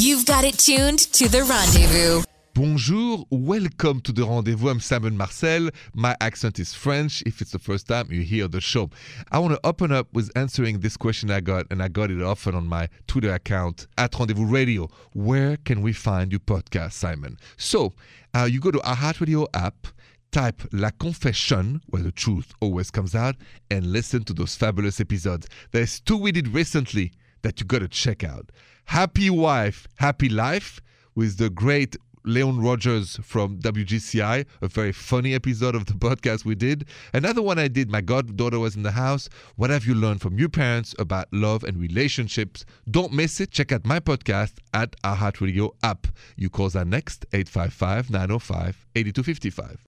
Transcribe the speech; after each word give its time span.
You've 0.00 0.26
got 0.26 0.44
it 0.44 0.56
tuned 0.56 1.00
to 1.14 1.28
the 1.28 1.42
rendezvous. 1.42 2.22
Bonjour, 2.54 3.26
welcome 3.30 4.00
to 4.02 4.12
the 4.12 4.24
rendezvous. 4.24 4.68
I'm 4.68 4.78
Simon 4.78 5.16
Marcel. 5.16 5.70
My 5.92 6.14
accent 6.20 6.60
is 6.60 6.72
French 6.72 7.20
if 7.26 7.40
it's 7.40 7.50
the 7.50 7.58
first 7.58 7.88
time 7.88 8.06
you 8.12 8.22
hear 8.22 8.46
the 8.46 8.60
show. 8.60 8.90
I 9.32 9.40
want 9.40 9.54
to 9.54 9.60
open 9.66 9.90
up 9.90 10.06
with 10.12 10.30
answering 10.36 10.78
this 10.78 10.96
question 10.96 11.32
I 11.32 11.40
got, 11.40 11.66
and 11.72 11.82
I 11.82 11.88
got 11.88 12.12
it 12.12 12.22
often 12.22 12.54
on 12.54 12.68
my 12.68 12.88
Twitter 13.08 13.34
account 13.34 13.88
at 13.98 14.16
Rendezvous 14.16 14.46
Radio. 14.46 14.88
Where 15.14 15.56
can 15.56 15.82
we 15.82 15.92
find 15.92 16.30
your 16.30 16.38
podcast, 16.38 16.92
Simon? 16.92 17.36
So 17.56 17.92
uh, 18.34 18.44
you 18.44 18.60
go 18.60 18.70
to 18.70 18.78
iHeartRadio 18.78 19.48
app, 19.52 19.88
type 20.30 20.62
La 20.70 20.90
Confession, 20.90 21.82
where 21.88 22.02
the 22.02 22.12
truth 22.12 22.54
always 22.60 22.92
comes 22.92 23.16
out, 23.16 23.34
and 23.68 23.84
listen 23.84 24.22
to 24.26 24.32
those 24.32 24.54
fabulous 24.54 25.00
episodes. 25.00 25.48
There's 25.72 25.98
two 25.98 26.16
we 26.16 26.30
did 26.30 26.46
recently 26.46 27.10
that 27.42 27.60
you 27.60 27.66
got 27.66 27.80
to 27.80 27.88
check 27.88 28.24
out. 28.24 28.50
Happy 28.86 29.30
Wife, 29.30 29.86
Happy 29.96 30.28
Life 30.28 30.80
with 31.14 31.36
the 31.36 31.50
great 31.50 31.96
Leon 32.24 32.60
Rogers 32.60 33.18
from 33.22 33.58
WGCI, 33.58 34.44
a 34.60 34.68
very 34.68 34.92
funny 34.92 35.34
episode 35.34 35.74
of 35.74 35.86
the 35.86 35.94
podcast 35.94 36.44
we 36.44 36.54
did. 36.54 36.86
Another 37.14 37.40
one 37.40 37.58
I 37.58 37.68
did, 37.68 37.90
my 37.90 38.02
goddaughter 38.02 38.58
was 38.58 38.76
in 38.76 38.82
the 38.82 38.90
house. 38.90 39.28
What 39.56 39.70
have 39.70 39.86
you 39.86 39.94
learned 39.94 40.20
from 40.20 40.38
your 40.38 40.50
parents 40.50 40.94
about 40.98 41.28
love 41.32 41.64
and 41.64 41.78
relationships? 41.78 42.66
Don't 42.90 43.12
miss 43.12 43.40
it. 43.40 43.50
Check 43.50 43.72
out 43.72 43.86
my 43.86 43.98
podcast 43.98 44.54
at 44.74 44.94
iHeartRadio 45.02 45.70
app. 45.82 46.06
You 46.36 46.50
call 46.50 46.68
that 46.70 46.86
next, 46.86 47.24
855 47.32 48.10
905 48.10 48.86
8255. 48.94 49.87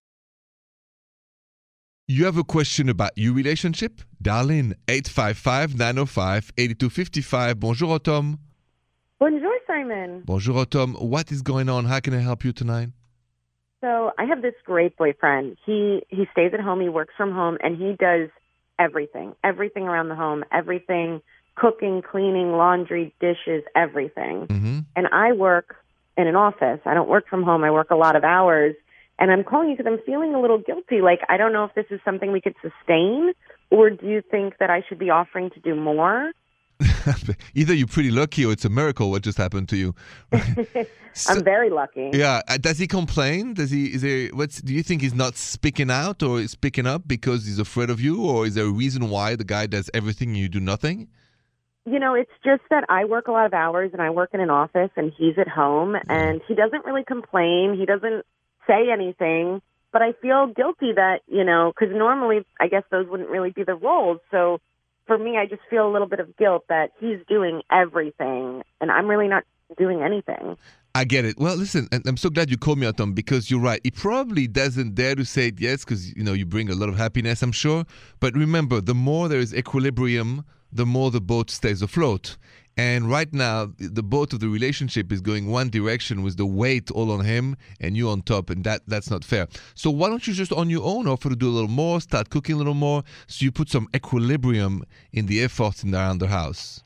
You 2.10 2.24
have 2.24 2.36
a 2.36 2.42
question 2.42 2.88
about 2.88 3.12
your 3.14 3.32
relationship? 3.32 4.00
Dial 4.20 4.50
in 4.50 4.74
855 4.88 5.78
905 5.78 6.52
8255. 6.58 7.60
Bonjour, 7.60 8.00
Tom. 8.00 8.40
Bonjour, 9.20 9.52
Simon. 9.64 10.22
Bonjour, 10.24 10.66
Tom. 10.66 10.94
What 10.94 11.30
is 11.30 11.40
going 11.40 11.68
on? 11.68 11.84
How 11.84 12.00
can 12.00 12.12
I 12.12 12.18
help 12.18 12.44
you 12.44 12.52
tonight? 12.52 12.88
So 13.80 14.10
I 14.18 14.24
have 14.24 14.42
this 14.42 14.54
great 14.64 14.96
boyfriend. 14.96 15.56
He 15.64 16.02
he 16.08 16.26
stays 16.32 16.52
at 16.52 16.58
home. 16.58 16.80
He 16.80 16.88
works 16.88 17.14
from 17.16 17.30
home, 17.30 17.58
and 17.62 17.76
he 17.76 17.92
does 17.92 18.28
everything, 18.80 19.36
everything 19.44 19.84
around 19.84 20.08
the 20.08 20.16
home, 20.16 20.42
everything, 20.50 21.22
cooking, 21.54 22.02
cleaning, 22.02 22.54
laundry, 22.54 23.14
dishes, 23.20 23.62
everything. 23.76 24.48
Mm-hmm. 24.48 24.78
And 24.96 25.06
I 25.12 25.30
work 25.30 25.76
in 26.16 26.26
an 26.26 26.34
office. 26.34 26.80
I 26.84 26.94
don't 26.94 27.08
work 27.08 27.28
from 27.28 27.44
home. 27.44 27.62
I 27.62 27.70
work 27.70 27.92
a 27.92 27.96
lot 27.96 28.16
of 28.16 28.24
hours, 28.24 28.74
and 29.20 29.30
I'm 29.30 29.44
calling 29.44 29.70
you 29.70 29.76
because 29.76 29.90
I'm 29.92 30.00
feeling 30.04 30.34
a 30.34 30.40
little 30.40 30.58
guilty. 30.58 31.00
Like 31.02 31.20
I 31.28 31.36
don't 31.36 31.52
know 31.52 31.64
if 31.64 31.74
this 31.74 31.86
is 31.90 32.00
something 32.04 32.32
we 32.32 32.40
could 32.40 32.56
sustain, 32.62 33.32
or 33.70 33.90
do 33.90 34.06
you 34.06 34.22
think 34.30 34.58
that 34.58 34.70
I 34.70 34.82
should 34.88 34.98
be 34.98 35.10
offering 35.10 35.50
to 35.50 35.60
do 35.60 35.74
more? 35.76 36.32
Either 37.54 37.74
you're 37.74 37.86
pretty 37.86 38.10
lucky 38.10 38.44
or 38.46 38.52
it's 38.52 38.64
a 38.64 38.70
miracle 38.70 39.10
what 39.10 39.22
just 39.22 39.36
happened 39.36 39.68
to 39.68 39.76
you. 39.76 39.94
So- 41.12 41.32
I'm 41.34 41.44
very 41.44 41.68
lucky. 41.68 42.10
yeah. 42.14 42.40
uh, 42.48 42.56
Does 42.56 42.78
he 42.78 42.86
complain? 42.86 43.52
Does 43.54 43.70
he? 43.70 43.86
Is 43.94 44.00
there? 44.02 44.28
What's? 44.28 44.62
Do 44.62 44.72
you 44.72 44.82
think 44.82 45.02
he's 45.02 45.12
not 45.14 45.36
speaking 45.36 45.90
out 45.90 46.22
or 46.22 46.46
speaking 46.48 46.86
up 46.86 47.02
because 47.06 47.44
he's 47.44 47.58
afraid 47.58 47.90
of 47.90 48.00
you, 48.00 48.24
or 48.24 48.46
is 48.46 48.54
there 48.54 48.64
a 48.64 48.70
reason 48.70 49.10
why 49.10 49.36
the 49.36 49.44
guy 49.44 49.66
does 49.66 49.90
everything 49.92 50.28
and 50.30 50.38
you 50.38 50.48
do 50.48 50.60
nothing? 50.60 51.08
You 51.86 51.98
know, 51.98 52.14
it's 52.14 52.30
just 52.44 52.62
that 52.70 52.84
I 52.88 53.04
work 53.06 53.26
a 53.28 53.32
lot 53.32 53.46
of 53.46 53.54
hours 53.54 53.90
and 53.92 54.00
I 54.02 54.10
work 54.10 54.30
in 54.32 54.40
an 54.40 54.50
office 54.50 54.90
and 54.96 55.12
he's 55.16 55.38
at 55.38 55.48
home 55.48 55.96
and 56.08 56.40
he 56.46 56.54
doesn't 56.54 56.84
really 56.84 57.04
complain. 57.04 57.74
He 57.78 57.86
doesn't 57.86 58.24
say 58.70 58.90
anything, 58.92 59.60
but 59.92 60.02
I 60.02 60.12
feel 60.22 60.46
guilty 60.46 60.92
that, 60.94 61.20
you 61.26 61.44
know, 61.44 61.72
because 61.74 61.94
normally 61.94 62.46
I 62.60 62.68
guess 62.68 62.84
those 62.90 63.08
wouldn't 63.08 63.30
really 63.30 63.50
be 63.50 63.64
the 63.64 63.74
roles. 63.74 64.18
So 64.30 64.60
for 65.06 65.18
me, 65.18 65.36
I 65.36 65.46
just 65.46 65.62
feel 65.68 65.88
a 65.88 65.92
little 65.92 66.08
bit 66.08 66.20
of 66.20 66.36
guilt 66.36 66.64
that 66.68 66.92
he's 67.00 67.18
doing 67.28 67.62
everything 67.70 68.62
and 68.80 68.90
I'm 68.90 69.08
really 69.08 69.28
not 69.28 69.44
doing 69.76 70.02
anything. 70.02 70.56
I 70.94 71.04
get 71.04 71.24
it. 71.24 71.38
Well, 71.38 71.56
listen, 71.56 71.88
I'm 71.92 72.16
so 72.16 72.30
glad 72.30 72.50
you 72.50 72.58
called 72.58 72.78
me 72.78 72.86
out, 72.86 72.96
Tom, 72.96 73.12
because 73.12 73.50
you're 73.50 73.60
right. 73.60 73.80
He 73.84 73.92
probably 73.92 74.48
doesn't 74.48 74.96
dare 74.96 75.14
to 75.14 75.24
say 75.24 75.48
it 75.48 75.60
yes, 75.60 75.84
because 75.84 76.12
you 76.16 76.24
know 76.24 76.32
you 76.32 76.44
bring 76.44 76.68
a 76.68 76.74
lot 76.74 76.88
of 76.88 76.96
happiness, 76.96 77.42
I'm 77.42 77.52
sure. 77.52 77.84
But 78.18 78.34
remember, 78.34 78.80
the 78.80 78.94
more 78.94 79.28
there 79.28 79.38
is 79.38 79.54
equilibrium, 79.54 80.44
the 80.72 80.84
more 80.84 81.12
the 81.12 81.20
boat 81.20 81.48
stays 81.48 81.80
afloat. 81.80 82.36
And 82.80 83.10
right 83.10 83.30
now, 83.34 83.74
the 83.76 84.02
boat 84.02 84.32
of 84.32 84.40
the 84.40 84.48
relationship 84.48 85.12
is 85.12 85.20
going 85.20 85.50
one 85.50 85.68
direction 85.68 86.22
with 86.22 86.38
the 86.38 86.46
weight 86.46 86.90
all 86.90 87.12
on 87.12 87.26
him 87.26 87.58
and 87.78 87.94
you 87.94 88.08
on 88.08 88.22
top, 88.22 88.48
and 88.48 88.64
that 88.64 88.80
that's 88.86 89.10
not 89.10 89.22
fair. 89.22 89.48
So 89.74 89.90
why 89.90 90.08
don't 90.08 90.26
you 90.26 90.32
just 90.32 90.50
on 90.50 90.70
your 90.70 90.82
own 90.82 91.06
offer 91.06 91.28
to 91.28 91.36
do 91.36 91.46
a 91.46 91.52
little 91.58 91.68
more, 91.68 92.00
start 92.00 92.30
cooking 92.30 92.54
a 92.54 92.58
little 92.58 92.72
more, 92.72 93.02
so 93.26 93.44
you 93.44 93.52
put 93.52 93.68
some 93.68 93.86
equilibrium 93.94 94.82
in 95.12 95.26
the 95.26 95.42
efforts 95.42 95.84
in 95.84 95.94
around 95.94 96.20
the 96.20 96.28
house. 96.28 96.82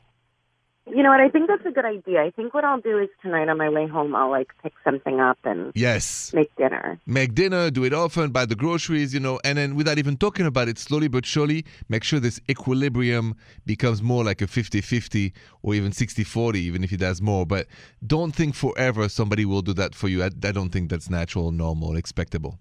You 0.87 1.01
know 1.01 1.09
what? 1.09 1.19
I 1.19 1.29
think 1.29 1.47
that's 1.47 1.65
a 1.65 1.71
good 1.71 1.83
idea. 1.85 2.21
I 2.21 2.29
think 2.29 2.53
what 2.53 2.63
I'll 2.63 2.79
do 2.79 2.99
is 2.99 3.09
tonight 3.21 3.49
on 3.49 3.57
my 3.57 3.69
way 3.69 3.87
home, 3.87 4.15
I'll 4.15 4.29
like 4.29 4.49
pick 4.61 4.73
something 4.83 5.19
up 5.19 5.39
and 5.43 5.71
Yes. 5.73 6.31
make 6.33 6.55
dinner. 6.57 6.99
make 7.07 7.33
dinner, 7.33 7.71
do 7.71 7.83
it 7.85 7.93
often, 7.93 8.31
buy 8.31 8.45
the 8.45 8.55
groceries, 8.55 9.11
you 9.11 9.19
know, 9.19 9.39
and 9.43 9.57
then 9.57 9.75
without 9.75 9.97
even 9.97 10.15
talking 10.15 10.45
about 10.45 10.67
it, 10.67 10.77
slowly 10.77 11.07
but 11.07 11.25
surely, 11.25 11.65
make 11.89 12.03
sure 12.03 12.19
this 12.19 12.39
equilibrium 12.49 13.35
becomes 13.65 14.03
more 14.03 14.23
like 14.23 14.43
a 14.43 14.47
50 14.47 14.79
50 14.81 15.33
or 15.63 15.73
even 15.73 15.91
60 15.91 16.23
40, 16.23 16.59
even 16.59 16.83
if 16.83 16.91
he 16.91 16.97
does 16.97 17.19
more. 17.19 17.47
But 17.47 17.65
don't 18.05 18.35
think 18.35 18.53
forever 18.53 19.09
somebody 19.09 19.43
will 19.43 19.63
do 19.63 19.73
that 19.73 19.95
for 19.95 20.07
you. 20.07 20.21
I, 20.21 20.27
I 20.27 20.51
don't 20.51 20.69
think 20.69 20.91
that's 20.91 21.09
natural, 21.09 21.51
normal, 21.51 21.95
expectable. 21.95 22.59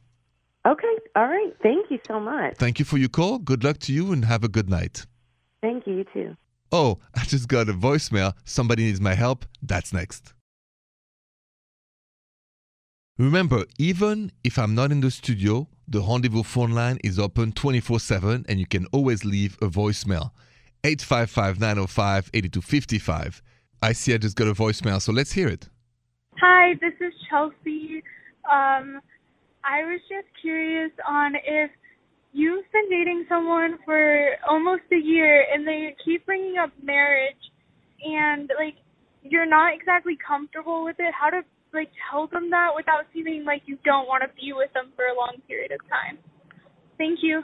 Okay. 0.66 0.96
All 1.14 1.26
right. 1.26 1.54
Thank 1.62 1.90
you 1.90 1.98
so 2.08 2.18
much. 2.18 2.56
Thank 2.56 2.78
you 2.78 2.86
for 2.86 2.96
your 2.96 3.10
call. 3.10 3.38
Good 3.38 3.62
luck 3.62 3.78
to 3.80 3.92
you 3.92 4.12
and 4.12 4.24
have 4.24 4.42
a 4.42 4.48
good 4.48 4.70
night. 4.70 5.04
Thank 5.60 5.86
you. 5.86 5.96
You 5.98 6.04
too. 6.12 6.36
Oh, 6.74 6.98
I 7.14 7.24
just 7.24 7.46
got 7.46 7.68
a 7.68 7.72
voicemail. 7.72 8.34
Somebody 8.44 8.84
needs 8.84 9.00
my 9.00 9.14
help. 9.14 9.46
That's 9.62 9.92
next. 9.92 10.34
Remember, 13.16 13.64
even 13.78 14.32
if 14.42 14.58
I'm 14.58 14.74
not 14.74 14.90
in 14.90 15.00
the 15.00 15.12
studio, 15.12 15.68
the 15.86 16.00
rendezvous 16.00 16.42
phone 16.42 16.72
line 16.72 16.98
is 17.04 17.16
open 17.16 17.52
24 17.52 18.00
7 18.00 18.44
and 18.48 18.58
you 18.58 18.66
can 18.66 18.86
always 18.86 19.24
leave 19.24 19.56
a 19.62 19.68
voicemail. 19.68 20.32
855 20.82 21.60
905 21.60 22.30
8255. 22.34 23.40
I 23.80 23.92
see 23.92 24.12
I 24.12 24.18
just 24.18 24.34
got 24.34 24.48
a 24.48 24.54
voicemail, 24.54 25.00
so 25.00 25.12
let's 25.12 25.30
hear 25.30 25.46
it. 25.46 25.68
Hi, 26.38 26.74
this 26.80 26.94
is 27.00 27.12
Chelsea. 27.30 28.02
Um, 28.50 29.00
I 29.62 29.84
was 29.84 30.00
just 30.08 30.26
curious 30.42 30.90
on 31.06 31.36
if 31.36 31.70
you've 32.34 32.64
been 32.72 32.90
dating 32.90 33.24
someone 33.28 33.78
for 33.84 34.30
almost 34.48 34.82
a 34.92 34.96
year 34.96 35.46
and 35.54 35.66
they 35.66 35.94
keep 36.04 36.26
bringing 36.26 36.56
up 36.58 36.70
marriage 36.82 37.36
and 38.04 38.50
like 38.58 38.74
you're 39.22 39.46
not 39.46 39.72
exactly 39.72 40.18
comfortable 40.26 40.84
with 40.84 40.96
it. 40.98 41.14
How 41.18 41.30
to 41.30 41.42
like 41.72 41.90
tell 42.10 42.26
them 42.26 42.50
that 42.50 42.70
without 42.76 43.04
seeming 43.14 43.44
like 43.44 43.62
you 43.66 43.78
don't 43.84 44.06
want 44.08 44.22
to 44.24 44.28
be 44.40 44.52
with 44.52 44.72
them 44.74 44.92
for 44.96 45.04
a 45.06 45.14
long 45.16 45.36
period 45.46 45.70
of 45.70 45.80
time. 45.88 46.18
Thank 46.98 47.20
you. 47.22 47.42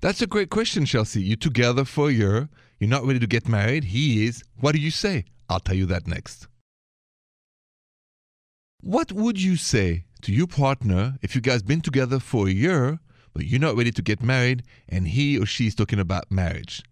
That's 0.00 0.22
a 0.22 0.26
great 0.26 0.50
question, 0.50 0.86
Chelsea. 0.86 1.22
You're 1.22 1.36
together 1.36 1.84
for 1.84 2.08
a 2.08 2.12
year. 2.12 2.48
You're 2.78 2.90
not 2.90 3.04
ready 3.04 3.18
to 3.18 3.26
get 3.26 3.48
married. 3.48 3.84
He 3.84 4.26
is. 4.26 4.44
What 4.60 4.72
do 4.72 4.80
you 4.80 4.90
say? 4.90 5.24
I'll 5.48 5.60
tell 5.60 5.76
you 5.76 5.86
that 5.86 6.06
next. 6.06 6.46
What 8.80 9.12
would 9.12 9.40
you 9.40 9.56
say 9.56 10.04
to 10.22 10.32
your 10.32 10.46
partner 10.46 11.18
if 11.22 11.34
you 11.34 11.40
guys 11.40 11.62
been 11.62 11.80
together 11.80 12.18
for 12.20 12.48
a 12.48 12.50
year, 12.50 13.00
but 13.34 13.46
you're 13.46 13.60
not 13.60 13.76
ready 13.76 13.90
to 13.90 14.02
get 14.02 14.22
married, 14.22 14.62
and 14.88 15.08
he 15.08 15.38
or 15.38 15.46
she 15.46 15.66
is 15.66 15.74
talking 15.74 15.98
about 16.00 16.30
marriage, 16.30 16.82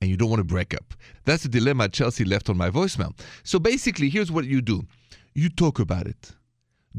and 0.00 0.10
you 0.10 0.16
don't 0.16 0.30
want 0.30 0.40
to 0.40 0.44
break 0.44 0.74
up? 0.74 0.94
That's 1.24 1.44
the 1.44 1.48
dilemma 1.48 1.88
Chelsea 1.88 2.24
left 2.24 2.48
on 2.50 2.56
my 2.56 2.70
voicemail. 2.70 3.16
So 3.44 3.58
basically, 3.58 4.08
here's 4.08 4.32
what 4.32 4.46
you 4.46 4.60
do: 4.60 4.82
you 5.34 5.48
talk 5.48 5.78
about 5.78 6.06
it. 6.06 6.32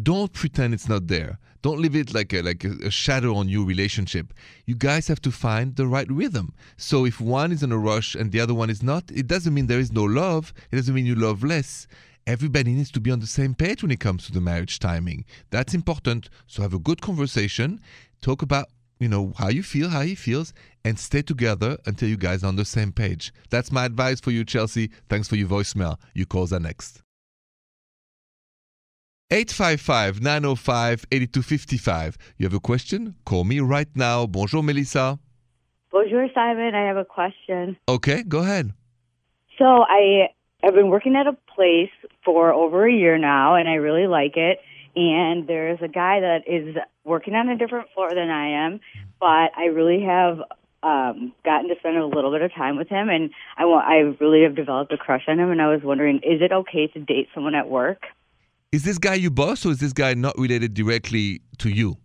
Don't 0.01 0.31
pretend 0.31 0.73
it's 0.73 0.87
not 0.87 1.07
there. 1.07 1.37
Don't 1.61 1.79
leave 1.79 1.95
it 1.95 2.13
like 2.13 2.33
a, 2.33 2.41
like 2.41 2.63
a, 2.63 2.71
a 2.85 2.89
shadow 2.89 3.35
on 3.35 3.49
your 3.49 3.65
relationship. 3.65 4.33
You 4.65 4.75
guys 4.75 5.07
have 5.09 5.21
to 5.21 5.31
find 5.31 5.75
the 5.75 5.85
right 5.85 6.09
rhythm. 6.09 6.53
So 6.77 7.05
if 7.05 7.19
one 7.19 7.51
is 7.51 7.61
in 7.61 7.71
a 7.71 7.77
rush 7.77 8.15
and 8.15 8.31
the 8.31 8.39
other 8.39 8.53
one 8.53 8.69
is 8.69 8.81
not, 8.81 9.03
it 9.11 9.27
doesn't 9.27 9.53
mean 9.53 9.67
there 9.67 9.79
is 9.79 9.91
no 9.91 10.03
love. 10.03 10.53
It 10.71 10.77
doesn't 10.77 10.95
mean 10.95 11.05
you 11.05 11.15
love 11.15 11.43
less. 11.43 11.87
Everybody 12.25 12.71
needs 12.71 12.91
to 12.91 13.01
be 13.01 13.11
on 13.11 13.19
the 13.19 13.27
same 13.27 13.53
page 13.53 13.81
when 13.81 13.91
it 13.91 13.99
comes 13.99 14.25
to 14.25 14.31
the 14.31 14.41
marriage 14.41 14.79
timing. 14.79 15.25
That's 15.49 15.73
important. 15.73 16.29
So 16.47 16.61
have 16.61 16.73
a 16.73 16.79
good 16.79 17.01
conversation. 17.01 17.81
Talk 18.21 18.41
about 18.41 18.67
you 19.01 19.09
know 19.09 19.33
how 19.37 19.49
you 19.49 19.63
feel, 19.63 19.89
how 19.89 20.01
he 20.01 20.13
feels, 20.13 20.53
and 20.85 20.97
stay 20.97 21.23
together 21.23 21.77
until 21.87 22.07
you 22.07 22.17
guys 22.17 22.43
are 22.43 22.47
on 22.47 22.55
the 22.55 22.65
same 22.65 22.91
page. 22.91 23.33
That's 23.49 23.71
my 23.71 23.85
advice 23.85 24.19
for 24.19 24.29
you, 24.29 24.45
Chelsea. 24.45 24.91
Thanks 25.09 25.27
for 25.27 25.35
your 25.35 25.47
voicemail. 25.47 25.97
Your 26.13 26.27
calls 26.27 26.53
are 26.53 26.59
next. 26.59 27.01
855 29.31 30.21
905 30.21 31.05
8255. 31.11 32.17
You 32.37 32.45
have 32.45 32.53
a 32.53 32.59
question? 32.59 33.15
Call 33.25 33.43
me 33.43 33.59
right 33.59 33.87
now. 33.95 34.27
Bonjour, 34.27 34.61
Melissa. 34.61 35.19
Bonjour, 35.91 36.27
Simon. 36.33 36.75
I 36.75 36.85
have 36.85 36.97
a 36.97 37.05
question. 37.05 37.77
Okay, 37.89 38.23
go 38.23 38.39
ahead. 38.39 38.73
So 39.57 39.65
I 39.65 40.27
have 40.61 40.75
been 40.75 40.89
working 40.89 41.15
at 41.15 41.27
a 41.27 41.35
place 41.55 41.89
for 42.23 42.53
over 42.53 42.85
a 42.85 42.93
year 42.93 43.17
now, 43.17 43.55
and 43.55 43.67
I 43.67 43.75
really 43.75 44.05
like 44.05 44.37
it. 44.37 44.59
And 44.95 45.47
there's 45.47 45.79
a 45.81 45.87
guy 45.87 46.19
that 46.19 46.41
is 46.47 46.75
working 47.03 47.33
on 47.35 47.49
a 47.49 47.57
different 47.57 47.87
floor 47.93 48.09
than 48.09 48.29
I 48.29 48.65
am, 48.65 48.79
but 49.19 49.51
I 49.57 49.65
really 49.73 50.01
have 50.03 50.39
um, 50.83 51.33
gotten 51.45 51.69
to 51.69 51.75
spend 51.79 51.97
a 51.97 52.05
little 52.05 52.31
bit 52.31 52.41
of 52.41 52.53
time 52.53 52.77
with 52.77 52.89
him, 52.89 53.09
and 53.09 53.29
I 53.57 53.65
want 53.65 53.87
I 53.87 53.99
really 54.23 54.43
have 54.43 54.55
developed 54.55 54.91
a 54.91 54.97
crush 54.97 55.23
on 55.27 55.39
him, 55.39 55.51
and 55.51 55.61
I 55.61 55.67
was 55.67 55.81
wondering, 55.83 56.17
is 56.17 56.41
it 56.41 56.51
okay 56.51 56.87
to 56.87 56.99
date 56.99 57.27
someone 57.33 57.55
at 57.55 57.69
work? 57.69 58.03
Is 58.71 58.83
this 58.83 58.97
guy 58.97 59.15
your 59.15 59.31
boss 59.31 59.65
or 59.65 59.71
is 59.71 59.79
this 59.79 59.93
guy 59.93 60.13
not 60.13 60.37
related 60.37 60.73
directly 60.73 61.41
to 61.57 61.69
you? 61.69 61.97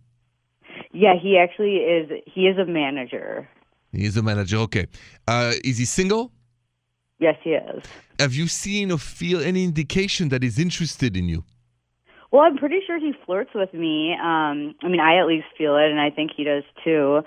Yeah, 0.91 1.13
he 1.21 1.37
actually 1.37 1.77
is. 1.77 2.09
He 2.25 2.47
is 2.47 2.57
a 2.57 2.65
manager. 2.65 3.47
He's 3.93 4.17
a 4.17 4.21
manager. 4.21 4.57
Okay. 4.57 4.87
Uh, 5.27 5.53
is 5.63 5.77
he 5.77 5.85
single? 5.85 6.31
Yes, 7.19 7.35
he 7.41 7.51
is. 7.51 7.83
Have 8.19 8.33
you 8.33 8.47
seen 8.47 8.91
or 8.91 8.97
feel 8.97 9.41
any 9.41 9.63
indication 9.63 10.29
that 10.29 10.43
he's 10.43 10.59
interested 10.59 11.15
in 11.15 11.29
you? 11.29 11.45
Well, 12.31 12.41
I'm 12.41 12.57
pretty 12.57 12.79
sure 12.85 12.99
he 12.99 13.13
flirts 13.25 13.51
with 13.55 13.73
me. 13.73 14.13
Um, 14.13 14.75
I 14.83 14.87
mean, 14.89 14.99
I 14.99 15.19
at 15.19 15.27
least 15.27 15.47
feel 15.57 15.75
it, 15.77 15.89
and 15.89 15.99
I 15.99 16.09
think 16.09 16.31
he 16.35 16.43
does 16.43 16.63
too. 16.83 17.21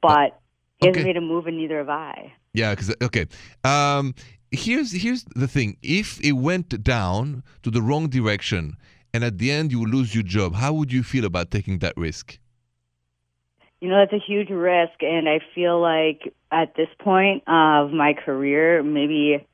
But 0.00 0.38
he 0.78 0.86
hasn't 0.86 1.00
Okay. 1.00 1.04
made 1.04 1.16
a 1.16 1.20
move, 1.20 1.46
and 1.46 1.56
neither 1.56 1.78
have 1.78 1.88
I. 1.88 2.32
Yeah, 2.52 2.70
because 2.72 2.94
okay. 3.02 3.26
Um, 3.64 4.14
here's 4.50 4.92
here's 4.92 5.24
the 5.34 5.48
thing. 5.48 5.76
If 5.82 6.20
it 6.20 6.32
went 6.32 6.82
down 6.84 7.42
to 7.62 7.70
the 7.70 7.82
wrong 7.82 8.08
direction, 8.08 8.76
and 9.12 9.24
at 9.24 9.38
the 9.38 9.50
end 9.50 9.72
you 9.72 9.84
lose 9.84 10.14
your 10.14 10.22
job, 10.24 10.54
how 10.54 10.72
would 10.74 10.92
you 10.92 11.02
feel 11.02 11.24
about 11.24 11.50
taking 11.50 11.78
that 11.80 11.96
risk? 11.96 12.38
You 13.80 13.90
know, 13.90 13.98
that's 13.98 14.12
a 14.12 14.24
huge 14.24 14.50
risk, 14.50 15.02
and 15.02 15.28
I 15.28 15.40
feel 15.54 15.80
like 15.80 16.32
at 16.50 16.74
this 16.74 16.88
point 17.00 17.42
of 17.46 17.90
my 17.92 18.14
career, 18.14 18.82
maybe, 18.82 19.46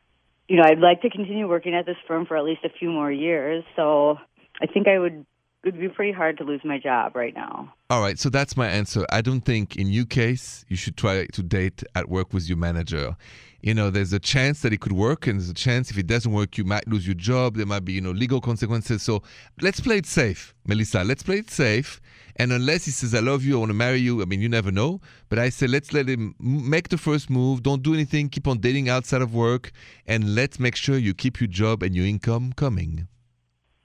you 0.48 0.56
know, 0.56 0.62
I'd 0.62 0.78
like 0.78 1.02
to 1.02 1.10
continue 1.10 1.48
working 1.48 1.74
at 1.74 1.84
this 1.84 1.96
firm 2.06 2.26
for 2.26 2.36
at 2.36 2.44
least 2.44 2.64
a 2.64 2.68
few 2.68 2.90
more 2.90 3.10
years. 3.10 3.64
So 3.74 4.18
I 4.60 4.66
think 4.66 4.88
I 4.88 4.98
would. 4.98 5.26
It 5.62 5.74
would 5.74 5.80
be 5.80 5.90
pretty 5.90 6.12
hard 6.12 6.38
to 6.38 6.44
lose 6.44 6.62
my 6.64 6.78
job 6.78 7.14
right 7.14 7.34
now. 7.34 7.74
All 7.90 8.00
right, 8.00 8.18
so 8.18 8.30
that's 8.30 8.56
my 8.56 8.66
answer. 8.66 9.04
I 9.10 9.20
don't 9.20 9.42
think 9.42 9.76
in 9.76 9.88
your 9.88 10.06
case 10.06 10.64
you 10.68 10.76
should 10.76 10.96
try 10.96 11.26
to 11.26 11.42
date 11.42 11.84
at 11.94 12.08
work 12.08 12.32
with 12.32 12.48
your 12.48 12.56
manager. 12.56 13.14
You 13.60 13.74
know, 13.74 13.90
there's 13.90 14.14
a 14.14 14.18
chance 14.18 14.62
that 14.62 14.72
it 14.72 14.80
could 14.80 14.92
work, 14.92 15.26
and 15.26 15.38
there's 15.38 15.50
a 15.50 15.54
chance 15.54 15.90
if 15.90 15.98
it 15.98 16.06
doesn't 16.06 16.32
work, 16.32 16.56
you 16.56 16.64
might 16.64 16.88
lose 16.88 17.06
your 17.06 17.14
job. 17.14 17.56
There 17.56 17.66
might 17.66 17.84
be, 17.84 17.92
you 17.92 18.00
know, 18.00 18.10
legal 18.10 18.40
consequences. 18.40 19.02
So 19.02 19.22
let's 19.60 19.80
play 19.80 19.98
it 19.98 20.06
safe, 20.06 20.54
Melissa. 20.66 21.04
Let's 21.04 21.22
play 21.22 21.40
it 21.40 21.50
safe. 21.50 22.00
And 22.36 22.52
unless 22.52 22.86
he 22.86 22.90
says, 22.90 23.14
I 23.14 23.20
love 23.20 23.44
you, 23.44 23.56
I 23.56 23.58
want 23.58 23.68
to 23.68 23.74
marry 23.74 23.98
you, 23.98 24.22
I 24.22 24.24
mean, 24.24 24.40
you 24.40 24.48
never 24.48 24.72
know. 24.72 25.02
But 25.28 25.38
I 25.38 25.50
say, 25.50 25.66
let's 25.66 25.92
let 25.92 26.08
him 26.08 26.34
make 26.40 26.88
the 26.88 26.96
first 26.96 27.28
move. 27.28 27.62
Don't 27.62 27.82
do 27.82 27.92
anything. 27.92 28.30
Keep 28.30 28.48
on 28.48 28.60
dating 28.60 28.88
outside 28.88 29.20
of 29.20 29.34
work. 29.34 29.72
And 30.06 30.34
let's 30.34 30.58
make 30.58 30.74
sure 30.74 30.96
you 30.96 31.12
keep 31.12 31.38
your 31.38 31.48
job 31.48 31.82
and 31.82 31.94
your 31.94 32.06
income 32.06 32.54
coming. 32.54 33.08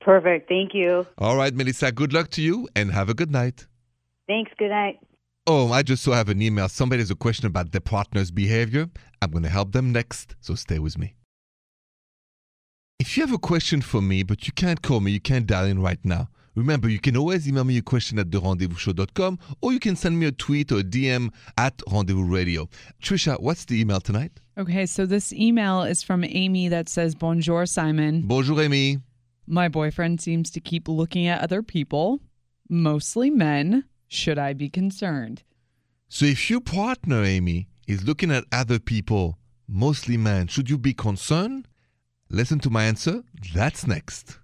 Perfect. 0.06 0.48
Thank 0.48 0.76
you. 0.76 1.08
All 1.18 1.36
right, 1.36 1.54
Melissa, 1.54 1.92
good 1.92 2.14
luck 2.14 2.30
to 2.32 2.42
you 2.42 2.70
and 2.76 2.92
have 2.92 3.10
a 3.10 3.16
good 3.16 3.32
night. 3.32 3.66
Thanks. 4.28 4.52
Good 4.58 4.70
night. 4.70 5.00
Oh, 5.48 5.72
I 5.72 5.82
just 5.82 6.04
saw 6.04 6.14
have 6.14 6.30
an 6.30 6.44
email. 6.44 6.70
Somebody 6.70 7.02
has 7.02 7.10
a 7.10 7.16
question 7.16 7.48
about 7.48 7.72
their 7.72 7.82
partner's 7.82 8.30
behavior. 8.30 8.88
I'm 9.22 9.32
going 9.32 9.44
to 9.44 9.50
help 9.50 9.72
them 9.72 9.92
next, 9.92 10.36
so 10.40 10.54
stay 10.54 10.78
with 10.78 10.98
me. 10.98 11.16
If 13.00 13.18
you 13.18 13.26
have 13.26 13.34
a 13.34 13.40
question 13.40 13.82
for 13.82 14.00
me, 14.00 14.22
but 14.22 14.46
you 14.46 14.54
can't 14.54 14.82
call 14.84 15.00
me, 15.00 15.12
you 15.12 15.20
can't 15.20 15.48
dial 15.48 15.66
in 15.66 15.82
right 15.82 16.00
now. 16.04 16.30
Remember, 16.56 16.88
you 16.88 17.00
can 17.00 17.18
always 17.18 17.48
email 17.48 17.64
me 17.64 17.74
your 17.74 17.84
question 17.84 18.18
at 18.20 18.30
therendezvousshow.com 18.30 19.40
or 19.62 19.74
you 19.74 19.80
can 19.80 19.96
send 19.96 20.20
me 20.20 20.28
a 20.28 20.32
tweet 20.32 20.72
or 20.72 20.80
a 20.80 20.84
DM 20.84 21.32
at 21.58 21.82
Rendezvous 21.92 22.24
Radio. 22.24 22.70
Trisha, 23.02 23.40
what's 23.42 23.66
the 23.66 23.82
email 23.82 24.00
tonight? 24.00 24.40
Okay, 24.58 24.86
so 24.86 25.06
this 25.06 25.34
email 25.34 25.82
is 25.82 26.02
from 26.02 26.24
Amy 26.24 26.70
that 26.70 26.88
says, 26.88 27.14
Bonjour, 27.14 27.66
Simon. 27.66 28.22
Bonjour, 28.22 28.62
Amy. 28.62 29.00
My 29.48 29.68
boyfriend 29.68 30.22
seems 30.22 30.50
to 30.52 30.60
keep 30.60 30.88
looking 30.88 31.28
at 31.28 31.42
other 31.42 31.62
people, 31.62 32.22
mostly 32.70 33.30
men. 33.30 33.86
Should 34.08 34.38
I 34.40 34.54
be 34.54 34.70
concerned? 34.70 35.44
So 36.08 36.26
if 36.26 36.50
your 36.50 36.62
partner, 36.62 37.24
Amy, 37.24 37.68
is 37.88 38.04
looking 38.04 38.32
at 38.32 38.46
other 38.52 38.80
people, 38.80 39.38
mostly 39.68 40.18
men, 40.18 40.48
should 40.48 40.70
you 40.70 40.78
be 40.78 40.94
concerned? 40.94 41.68
Listen 42.30 42.60
to 42.60 42.70
my 42.70 42.86
answer. 42.86 43.24
That's 43.54 43.86
next. 43.86 44.40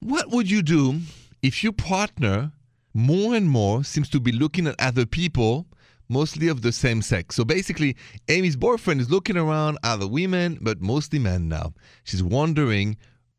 What 0.00 0.30
would 0.30 0.50
you 0.50 0.62
do 0.62 1.00
if 1.42 1.62
your 1.62 1.72
partner 1.72 2.52
more 2.94 3.34
and 3.34 3.48
more 3.50 3.84
seems 3.84 4.08
to 4.10 4.20
be 4.20 4.32
looking 4.32 4.66
at 4.66 4.80
other 4.80 5.06
people, 5.06 5.66
mostly 6.10 6.48
of 6.48 6.62
the 6.62 6.72
same 6.72 7.00
sex? 7.00 7.36
So 7.36 7.44
basically, 7.44 7.96
Amy's 8.28 8.56
boyfriend 8.56 9.00
is 9.00 9.10
looking 9.10 9.36
around 9.36 9.78
other 9.82 10.06
women, 10.06 10.58
but 10.60 10.82
mostly 10.82 11.18
men 11.18 11.48
now. 11.48 11.72
She's 12.04 12.22
wondering, 12.22 12.96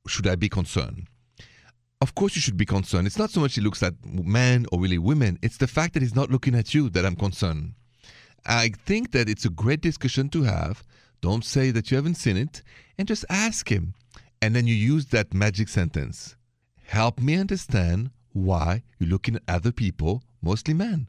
should 0.07 0.27
I 0.27 0.35
be 0.35 0.50
concerned? 0.50 1.07
Of 2.01 2.15
course, 2.15 2.35
you 2.35 2.41
should 2.41 2.57
be 2.57 2.65
concerned. 2.65 3.06
It's 3.06 3.19
not 3.19 3.29
so 3.29 3.41
much 3.41 3.53
he 3.56 3.62
looks 3.62 3.83
at 3.83 3.94
men 4.03 4.65
or 4.71 4.79
really 4.79 4.97
women, 4.97 5.38
it's 5.44 5.57
the 5.57 5.68
fact 5.68 5.94
that 5.94 6.01
he's 6.01 6.15
not 6.15 6.31
looking 6.31 6.56
at 6.56 6.73
you 6.73 6.89
that 6.89 7.06
I'm 7.06 7.15
concerned. 7.15 7.73
I 8.45 8.71
think 8.85 9.12
that 9.12 9.29
it's 9.29 9.45
a 9.45 9.50
great 9.50 9.81
discussion 9.81 10.29
to 10.29 10.44
have. 10.44 10.83
Don't 11.21 11.45
say 11.45 11.69
that 11.69 11.91
you 11.91 11.97
haven't 11.97 12.15
seen 12.15 12.38
it 12.38 12.63
and 12.97 13.07
just 13.07 13.25
ask 13.29 13.69
him. 13.69 13.94
And 14.41 14.56
then 14.56 14.65
you 14.65 14.74
use 14.74 15.07
that 15.07 15.35
magic 15.35 15.69
sentence 15.69 16.35
Help 16.91 17.21
me 17.21 17.35
understand 17.35 18.09
why 18.33 18.83
you're 19.00 19.09
looking 19.09 19.35
at 19.38 19.44
other 19.47 19.71
people, 19.71 20.24
mostly 20.41 20.74
men. 20.74 21.07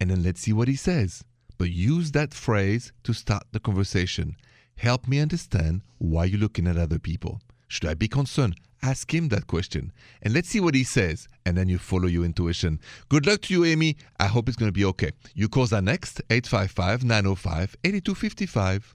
And 0.00 0.10
then 0.10 0.22
let's 0.22 0.40
see 0.40 0.52
what 0.52 0.68
he 0.68 0.76
says. 0.76 1.24
But 1.58 1.70
use 1.70 2.12
that 2.12 2.32
phrase 2.32 2.92
to 3.02 3.12
start 3.12 3.44
the 3.52 3.60
conversation. 3.60 4.36
Help 4.76 5.08
me 5.08 5.18
understand 5.18 5.82
why 5.98 6.26
you're 6.26 6.38
looking 6.40 6.68
at 6.68 6.76
other 6.76 7.00
people. 7.00 7.40
Should 7.66 7.86
I 7.86 7.94
be 7.94 8.08
concerned? 8.08 8.56
Ask 8.80 9.12
him 9.12 9.28
that 9.28 9.48
question. 9.48 9.92
And 10.22 10.32
let's 10.32 10.48
see 10.48 10.60
what 10.60 10.74
he 10.74 10.84
says. 10.84 11.26
And 11.44 11.56
then 11.56 11.68
you 11.68 11.78
follow 11.78 12.06
your 12.06 12.24
intuition. 12.24 12.80
Good 13.08 13.26
luck 13.26 13.42
to 13.42 13.54
you, 13.54 13.64
Amy. 13.64 13.96
I 14.20 14.26
hope 14.26 14.48
it's 14.48 14.56
going 14.56 14.68
to 14.68 14.72
be 14.72 14.84
okay. 14.84 15.10
You 15.34 15.48
calls 15.48 15.72
are 15.72 15.82
next 15.82 16.22
855 16.30 17.02
905 17.02 17.76
8255. 17.82 18.94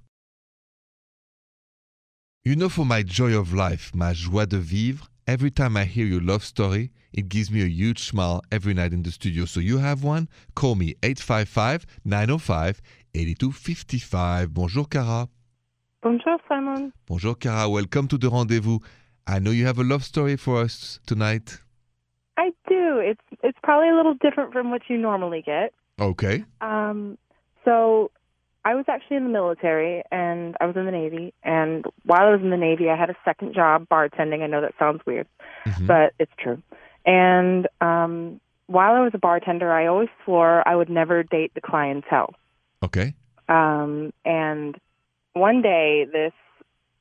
You 2.45 2.55
know, 2.55 2.69
for 2.69 2.85
my 2.85 3.03
joy 3.03 3.37
of 3.37 3.53
life, 3.53 3.91
my 3.93 4.13
joie 4.13 4.45
de 4.45 4.59
vivre, 4.59 5.07
every 5.27 5.51
time 5.51 5.77
I 5.77 5.85
hear 5.85 6.05
your 6.05 6.21
love 6.21 6.43
story, 6.43 6.91
it 7.13 7.29
gives 7.29 7.51
me 7.51 7.61
a 7.61 7.67
huge 7.67 8.03
smile 8.03 8.41
every 8.51 8.73
night 8.73 8.93
in 8.93 9.03
the 9.03 9.11
studio. 9.11 9.45
So 9.45 9.59
you 9.59 9.77
have 9.77 10.03
one? 10.03 10.27
Call 10.55 10.75
me 10.75 10.95
855 11.03 11.85
905 12.05 12.81
8255. 13.15 14.53
Bonjour, 14.53 14.85
Cara. 14.85 15.29
Bonjour, 16.01 16.37
Simon. 16.49 16.91
Bonjour, 17.05 17.35
Cara. 17.35 17.69
Welcome 17.69 18.07
to 18.07 18.17
the 18.17 18.29
rendezvous. 18.29 18.79
I 19.25 19.39
know 19.39 19.51
you 19.51 19.65
have 19.65 19.79
a 19.79 19.83
love 19.83 20.03
story 20.03 20.35
for 20.35 20.61
us 20.61 20.99
tonight. 21.05 21.59
I 22.37 22.51
do. 22.67 22.99
It's 22.99 23.21
it's 23.43 23.57
probably 23.63 23.89
a 23.89 23.95
little 23.95 24.15
different 24.15 24.51
from 24.51 24.71
what 24.71 24.81
you 24.89 24.97
normally 24.97 25.41
get. 25.41 25.73
Okay. 25.99 26.43
Um, 26.61 27.17
so 27.63 28.11
I 28.65 28.75
was 28.75 28.85
actually 28.87 29.17
in 29.17 29.23
the 29.25 29.29
military 29.29 30.03
and 30.11 30.55
I 30.61 30.65
was 30.65 30.75
in 30.75 30.85
the 30.85 30.91
Navy. 30.91 31.33
And 31.43 31.85
while 32.05 32.27
I 32.27 32.31
was 32.31 32.41
in 32.41 32.49
the 32.49 32.57
Navy, 32.57 32.89
I 32.89 32.95
had 32.95 33.09
a 33.09 33.15
second 33.25 33.53
job 33.53 33.87
bartending. 33.89 34.41
I 34.41 34.47
know 34.47 34.61
that 34.61 34.73
sounds 34.79 35.05
weird, 35.05 35.27
Mhm. 35.65 35.87
but 35.87 36.13
it's 36.17 36.31
true. 36.37 36.61
And 37.05 37.67
um, 37.81 38.39
while 38.67 38.93
I 38.93 39.01
was 39.01 39.11
a 39.13 39.17
bartender, 39.17 39.71
I 39.71 39.87
always 39.87 40.09
swore 40.23 40.65
I 40.67 40.75
would 40.75 40.89
never 40.89 41.23
date 41.23 41.53
the 41.53 41.61
clientele. 41.61 42.33
Okay. 42.81 43.13
Um, 43.49 44.13
and 44.23 44.77
one 45.33 45.61
day, 45.61 46.05
this 46.11 46.33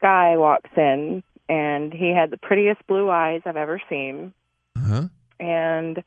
guy 0.00 0.37
walks 0.37 0.71
in, 0.76 1.23
and 1.49 1.92
he 1.92 2.09
had 2.12 2.31
the 2.31 2.37
prettiest 2.37 2.85
blue 2.88 3.09
eyes 3.11 3.42
I've 3.47 3.57
ever 3.57 3.81
seen. 3.88 4.33
Uh-huh. 4.76 5.02
And 5.38 6.02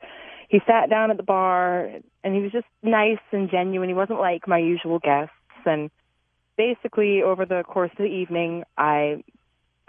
he 0.48 0.60
sat 0.66 0.90
down 0.90 1.10
at 1.10 1.16
the 1.16 1.22
bar, 1.22 1.88
and 2.22 2.34
he 2.34 2.42
was 2.42 2.52
just 2.52 2.66
nice 2.82 3.18
and 3.32 3.50
genuine. 3.50 3.88
He 3.88 3.94
wasn't 3.94 4.20
like 4.20 4.46
my 4.46 4.58
usual 4.58 4.98
guests. 4.98 5.32
And 5.66 5.90
basically, 6.56 7.22
over 7.22 7.44
the 7.44 7.62
course 7.64 7.90
of 7.92 7.98
the 7.98 8.04
evening, 8.04 8.64
I 8.78 9.22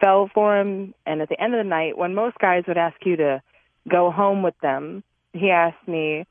fell 0.01 0.29
for 0.34 0.57
him. 0.60 0.93
And 1.05 1.22
at 1.22 1.29
the 1.29 1.41
end 1.41 1.53
of 1.53 1.63
the 1.63 1.69
night, 1.69 1.98
when 1.98 2.15
most 2.15 2.38
guys 2.39 2.63
would 2.67 2.77
ask 2.77 2.98
you 3.05 3.15
to 3.17 3.41
go 3.89 4.12
home 4.12 4.43
with 4.43 4.57
them, 4.62 5.03
he 5.34 5.50
asked 5.50 5.88
me 5.88 6.25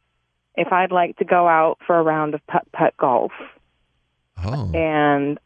if 0.57 0.73
I'd 0.73 0.93
like 0.93 1.17
to 1.19 1.25
go 1.25 1.47
out 1.47 1.79
for 1.87 1.99
a 1.99 2.03
round 2.03 2.35
of 2.35 2.47
putt 2.47 2.67
putt 2.73 2.97
golf. 2.97 3.33
Oh. 4.45 4.71
And 4.75 5.39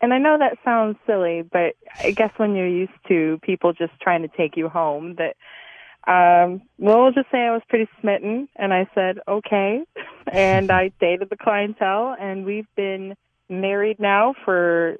and 0.00 0.12
I 0.12 0.18
know 0.18 0.36
that 0.38 0.58
sounds 0.64 0.96
silly, 1.06 1.42
but 1.42 1.76
I 2.00 2.10
guess 2.10 2.32
when 2.36 2.56
you're 2.56 2.66
used 2.66 2.92
to 3.08 3.38
people 3.42 3.72
just 3.72 3.92
trying 4.00 4.22
to 4.22 4.28
take 4.28 4.56
you 4.56 4.68
home, 4.68 5.16
that 5.16 5.36
um, 6.04 6.62
well, 6.78 7.02
we'll 7.02 7.12
just 7.12 7.30
say 7.30 7.38
I 7.38 7.52
was 7.52 7.62
pretty 7.68 7.88
smitten, 8.00 8.48
and 8.56 8.74
I 8.74 8.88
said 8.94 9.18
okay, 9.28 9.84
and 10.32 10.70
I 10.70 10.90
dated 11.00 11.30
the 11.30 11.36
clientele, 11.36 12.16
and 12.18 12.44
we've 12.44 12.66
been 12.74 13.16
married 13.48 13.98
now 14.00 14.34
for 14.44 14.96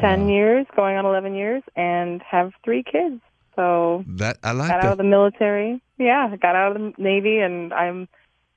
ten 0.00 0.22
Wow. 0.22 0.28
years, 0.34 0.66
going 0.76 0.96
on 0.96 1.04
eleven 1.06 1.34
years, 1.34 1.62
and 1.76 2.22
have 2.22 2.52
three 2.64 2.82
kids. 2.82 3.20
So 3.56 4.04
That 4.08 4.38
I 4.42 4.52
like 4.52 4.70
got 4.70 4.84
out 4.84 4.92
of 4.92 4.98
the 4.98 5.04
military. 5.04 5.80
Yeah, 5.98 6.28
I 6.32 6.36
got 6.36 6.56
out 6.56 6.74
of 6.76 6.82
the 6.82 6.92
Navy, 7.02 7.38
and 7.38 7.72
I'm 7.72 8.08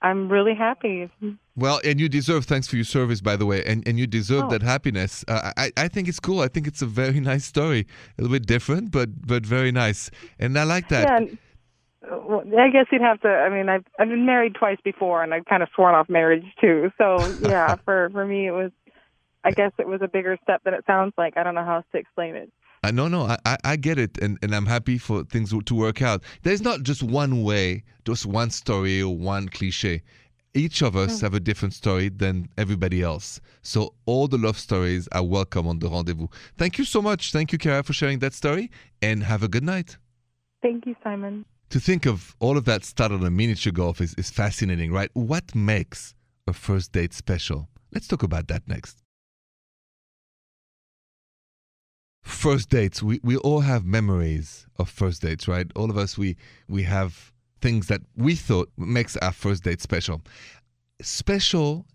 I'm 0.02 0.30
really 0.32 0.54
happy. 0.56 1.10
Well, 1.56 1.80
and 1.84 2.00
you 2.00 2.08
deserve 2.08 2.46
thanks 2.46 2.68
for 2.68 2.76
your 2.76 2.86
service, 2.86 3.20
by 3.22 3.36
the 3.36 3.46
way, 3.46 3.64
and 3.66 3.88
and 3.88 3.98
you 4.00 4.08
deserve 4.08 4.46
Oh. 4.46 4.50
that 4.50 4.64
happiness. 4.64 5.24
Uh, 5.28 5.52
I 5.58 5.72
I 5.78 5.88
think 5.88 6.08
it's 6.08 6.20
cool. 6.20 6.40
I 6.42 6.48
think 6.48 6.68
it's 6.68 6.82
a 6.82 6.86
very 6.88 7.20
nice 7.32 7.46
story. 7.46 7.86
A 8.18 8.22
little 8.22 8.34
bit 8.34 8.48
different, 8.48 8.92
but 8.92 9.10
but 9.28 9.46
very 9.46 9.72
nice. 9.72 10.10
And 10.40 10.58
I 10.58 10.64
like 10.64 10.90
that. 10.90 11.22
Yeah, 11.22 11.36
well, 12.10 12.44
I 12.58 12.70
guess 12.70 12.86
you'd 12.92 13.02
have 13.02 13.20
to. 13.22 13.28
I 13.30 13.50
mean, 13.50 13.70
I've 13.70 13.86
I've 14.00 14.10
been 14.10 14.26
married 14.26 14.56
twice 14.56 14.78
before, 14.84 15.22
and 15.24 15.34
I've 15.34 15.46
kind 15.46 15.62
of 15.62 15.70
sworn 15.76 15.94
off 15.96 16.10
marriage 16.10 16.46
too. 16.62 16.92
So 16.98 17.18
yeah, 17.42 17.76
for 17.86 18.10
for 18.12 18.26
me, 18.26 18.48
it 18.48 18.52
was. 18.52 18.72
I 19.48 19.52
guess 19.52 19.72
it 19.80 19.88
was 19.88 20.02
a 20.02 20.10
bigger 20.10 20.38
step 20.44 20.62
than 20.66 20.74
it 20.74 20.84
sounds 20.86 21.14
like. 21.18 21.38
I 21.38 21.44
don't 21.44 21.56
know 21.56 21.64
how 21.64 21.78
else 21.78 21.86
to 21.94 21.98
explain 21.98 22.36
it. 22.36 22.52
Uh, 22.84 22.92
no, 22.92 23.08
no, 23.08 23.34
I, 23.46 23.58
I, 23.64 23.76
get 23.78 23.98
it, 23.98 24.18
and, 24.18 24.38
and 24.42 24.54
I'm 24.54 24.66
happy 24.66 24.98
for 24.98 25.24
things 25.24 25.54
to 25.66 25.74
work 25.74 26.02
out. 26.02 26.22
There's 26.44 26.62
not 26.62 26.84
just 26.84 27.02
one 27.02 27.44
way, 27.44 27.84
just 28.04 28.26
one 28.26 28.50
story 28.50 29.02
or 29.02 29.16
one 29.16 29.48
cliche. 29.48 30.04
Each 30.54 30.82
of 30.82 30.98
us 30.98 31.22
have 31.22 31.34
a 31.34 31.40
different 31.40 31.74
story 31.74 32.10
than 32.10 32.50
everybody 32.58 33.02
else. 33.02 33.40
So 33.62 33.94
all 34.06 34.28
the 34.28 34.38
love 34.38 34.60
stories 34.60 35.08
are 35.14 35.24
welcome 35.24 35.66
on 35.66 35.80
the 35.80 35.88
rendezvous. 35.88 36.28
Thank 36.58 36.78
you 36.78 36.84
so 36.84 37.02
much. 37.02 37.32
Thank 37.32 37.54
you, 37.54 37.58
Kara, 37.58 37.84
for 37.84 37.94
sharing 37.94 38.20
that 38.20 38.34
story, 38.34 38.70
and 39.02 39.24
have 39.24 39.44
a 39.44 39.48
good 39.48 39.64
night. 39.64 39.98
Thank 40.62 40.86
you, 40.86 40.96
Simon. 41.02 41.46
To 41.70 41.80
think 41.80 42.06
of 42.06 42.36
all 42.40 42.58
of 42.58 42.66
that 42.66 42.84
started 42.84 43.22
on 43.22 43.26
a 43.26 43.32
miniature 43.32 43.72
golf 43.72 44.02
is, 44.02 44.14
is 44.16 44.30
fascinating, 44.30 44.92
right? 44.92 45.10
What 45.14 45.56
makes 45.56 46.14
a 46.48 46.54
first 46.54 46.92
date 46.92 47.14
special? 47.14 47.70
Let's 47.94 48.08
talk 48.08 48.24
about 48.24 48.50
that 48.50 48.68
next. 48.68 49.07
First 52.28 52.70
dates, 52.70 53.02
we, 53.02 53.22
we 53.24 53.38
all 53.38 53.62
have 53.62 53.86
memories 53.86 54.68
of 54.78 54.90
first 54.90 55.22
dates, 55.22 55.48
right? 55.48 55.66
All 55.78 55.90
of 55.90 55.98
us, 55.98 56.18
we, 56.18 56.36
we 56.68 56.84
have 56.84 57.32
things 57.62 57.88
that 57.88 58.02
we 58.18 58.36
thought 58.36 58.70
makes 58.78 59.16
our 59.18 59.32
first 59.32 59.64
date 59.64 59.82
special. 59.82 60.22
Special 61.02 61.86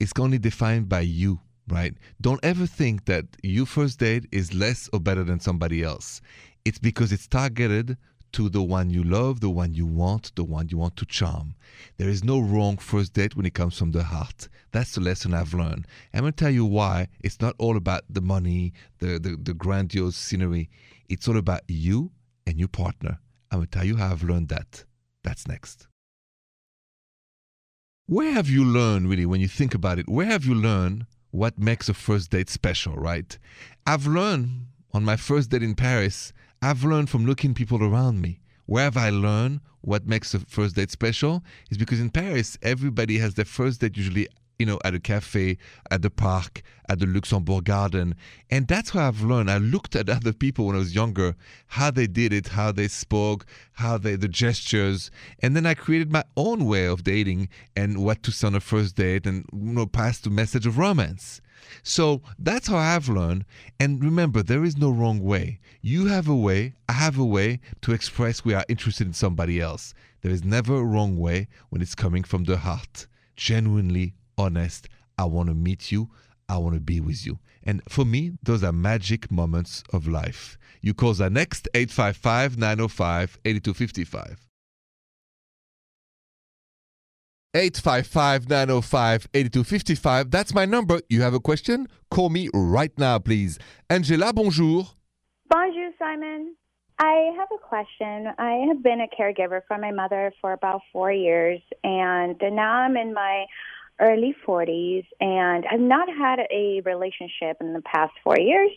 is 0.00 0.12
only 0.18 0.38
defined 0.38 0.88
by 0.88 1.00
you, 1.02 1.38
right? 1.68 1.94
Don't 2.20 2.44
ever 2.44 2.66
think 2.66 3.04
that 3.04 3.26
your 3.44 3.64
first 3.64 4.00
date 4.00 4.26
is 4.32 4.52
less 4.52 4.90
or 4.92 4.98
better 4.98 5.22
than 5.22 5.38
somebody 5.38 5.84
else. 5.84 6.20
It's 6.64 6.80
because 6.80 7.12
it's 7.12 7.28
targeted 7.28 7.96
to 8.36 8.50
the 8.50 8.62
one 8.62 8.90
you 8.90 9.02
love, 9.02 9.40
the 9.40 9.48
one 9.48 9.72
you 9.72 9.86
want, 9.86 10.30
the 10.34 10.44
one 10.44 10.68
you 10.68 10.76
want 10.76 10.94
to 10.94 11.06
charm. 11.06 11.54
There 11.96 12.10
is 12.10 12.22
no 12.22 12.38
wrong 12.38 12.76
first 12.76 13.14
date 13.14 13.34
when 13.34 13.46
it 13.46 13.54
comes 13.54 13.78
from 13.78 13.92
the 13.92 14.02
heart. 14.02 14.50
That's 14.72 14.94
the 14.94 15.00
lesson 15.00 15.32
I've 15.32 15.54
learned. 15.54 15.86
I'm 16.12 16.20
going 16.20 16.34
to 16.34 16.44
tell 16.44 16.50
you 16.50 16.66
why 16.66 17.08
it's 17.20 17.40
not 17.40 17.54
all 17.56 17.78
about 17.78 18.02
the 18.10 18.20
money, 18.20 18.74
the, 18.98 19.18
the, 19.18 19.38
the 19.42 19.54
grandiose 19.54 20.16
scenery. 20.16 20.68
It's 21.08 21.26
all 21.26 21.38
about 21.38 21.62
you 21.66 22.10
and 22.46 22.58
your 22.58 22.68
partner. 22.68 23.20
I'm 23.50 23.60
going 23.60 23.68
to 23.68 23.78
tell 23.78 23.86
you 23.86 23.96
how 23.96 24.10
I've 24.10 24.22
learned 24.22 24.50
that. 24.50 24.84
That's 25.24 25.48
next. 25.48 25.88
Where 28.04 28.32
have 28.32 28.50
you 28.50 28.66
learned, 28.66 29.08
really, 29.08 29.24
when 29.24 29.40
you 29.40 29.48
think 29.48 29.72
about 29.72 29.98
it, 29.98 30.10
where 30.10 30.26
have 30.26 30.44
you 30.44 30.54
learned 30.54 31.06
what 31.30 31.58
makes 31.58 31.88
a 31.88 31.94
first 31.94 32.32
date 32.32 32.50
special, 32.50 32.96
right? 32.96 33.38
I've 33.86 34.06
learned 34.06 34.66
on 34.92 35.04
my 35.04 35.16
first 35.16 35.48
date 35.48 35.62
in 35.62 35.74
Paris, 35.74 36.34
I've 36.62 36.84
learned 36.84 37.10
from 37.10 37.26
looking 37.26 37.54
people 37.54 37.82
around 37.82 38.20
me. 38.20 38.40
Where 38.66 38.84
have 38.84 38.96
I 38.96 39.10
learned 39.10 39.60
what 39.82 40.06
makes 40.06 40.34
a 40.34 40.40
first 40.40 40.74
date 40.76 40.90
special? 40.90 41.44
Is 41.70 41.78
because 41.78 42.00
in 42.00 42.10
Paris, 42.10 42.58
everybody 42.62 43.18
has 43.18 43.34
their 43.34 43.44
first 43.44 43.80
date 43.80 43.96
usually 43.96 44.28
you 44.58 44.66
know, 44.66 44.78
at 44.84 44.94
a 44.94 45.00
cafe, 45.00 45.58
at 45.90 46.02
the 46.02 46.10
park, 46.10 46.62
at 46.88 46.98
the 46.98 47.06
Luxembourg 47.06 47.64
Garden. 47.64 48.14
And 48.50 48.66
that's 48.68 48.90
how 48.90 49.08
I've 49.08 49.22
learned. 49.22 49.50
I 49.50 49.58
looked 49.58 49.96
at 49.96 50.08
other 50.08 50.32
people 50.32 50.66
when 50.66 50.76
I 50.76 50.80
was 50.80 50.94
younger, 50.94 51.34
how 51.68 51.90
they 51.90 52.06
did 52.06 52.32
it, 52.32 52.48
how 52.48 52.72
they 52.72 52.88
spoke, 52.88 53.46
how 53.74 53.98
they, 53.98 54.16
the 54.16 54.28
gestures. 54.28 55.10
And 55.40 55.54
then 55.54 55.66
I 55.66 55.74
created 55.74 56.10
my 56.10 56.24
own 56.36 56.64
way 56.64 56.86
of 56.86 57.04
dating 57.04 57.48
and 57.74 58.04
what 58.04 58.22
to 58.24 58.32
say 58.32 58.46
on 58.46 58.54
a 58.54 58.60
first 58.60 58.96
date 58.96 59.26
and, 59.26 59.44
you 59.52 59.72
know, 59.72 59.86
pass 59.86 60.18
the 60.18 60.30
message 60.30 60.66
of 60.66 60.78
romance. 60.78 61.40
So 61.82 62.22
that's 62.38 62.68
how 62.68 62.76
I've 62.76 63.08
learned. 63.08 63.44
And 63.78 64.02
remember, 64.02 64.42
there 64.42 64.64
is 64.64 64.76
no 64.76 64.90
wrong 64.90 65.20
way. 65.20 65.58
You 65.82 66.06
have 66.06 66.28
a 66.28 66.36
way, 66.36 66.74
I 66.88 66.92
have 66.92 67.18
a 67.18 67.24
way 67.24 67.60
to 67.82 67.92
express 67.92 68.44
we 68.44 68.54
are 68.54 68.64
interested 68.68 69.06
in 69.06 69.12
somebody 69.12 69.60
else. 69.60 69.94
There 70.22 70.32
is 70.32 70.44
never 70.44 70.76
a 70.76 70.84
wrong 70.84 71.16
way 71.18 71.48
when 71.70 71.82
it's 71.82 71.94
coming 71.94 72.24
from 72.24 72.44
the 72.44 72.58
heart. 72.58 73.06
Genuinely 73.36 74.14
honest. 74.38 74.88
I 75.18 75.24
want 75.24 75.48
to 75.48 75.54
meet 75.54 75.90
you. 75.90 76.10
I 76.48 76.58
want 76.58 76.74
to 76.74 76.80
be 76.80 77.00
with 77.00 77.26
you. 77.26 77.38
And 77.64 77.82
for 77.88 78.04
me, 78.04 78.32
those 78.42 78.62
are 78.62 78.72
magic 78.72 79.30
moments 79.32 79.82
of 79.92 80.06
life. 80.06 80.58
You 80.80 80.94
call 80.94 81.14
the 81.14 81.28
next 81.28 81.68
855 81.74 82.56
905 82.58 83.38
8255. 83.44 84.46
855 87.54 88.48
905 88.48 89.28
8255. 89.32 90.30
That's 90.30 90.54
my 90.54 90.66
number. 90.66 91.00
You 91.08 91.22
have 91.22 91.34
a 91.34 91.40
question? 91.40 91.88
Call 92.10 92.28
me 92.28 92.50
right 92.52 92.96
now, 92.98 93.18
please. 93.18 93.58
Angela, 93.88 94.32
bonjour. 94.32 94.86
Bonjour, 95.48 95.90
Simon. 95.98 96.54
I 96.98 97.32
have 97.36 97.48
a 97.52 97.58
question. 97.58 98.28
I 98.38 98.66
have 98.68 98.82
been 98.82 99.00
a 99.00 99.08
caregiver 99.20 99.60
for 99.66 99.78
my 99.78 99.90
mother 99.90 100.32
for 100.40 100.52
about 100.52 100.80
four 100.92 101.12
years, 101.12 101.60
and 101.84 102.36
now 102.40 102.72
I'm 102.72 102.96
in 102.96 103.12
my 103.12 103.46
early 104.00 104.34
40s, 104.46 105.06
and 105.20 105.64
I've 105.70 105.80
not 105.80 106.08
had 106.08 106.40
a 106.50 106.80
relationship 106.84 107.58
in 107.60 107.72
the 107.72 107.82
past 107.82 108.12
four 108.22 108.38
years. 108.38 108.70